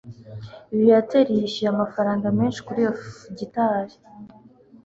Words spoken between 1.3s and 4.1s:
yishyuye amafaranga menshi kuri iyo gitari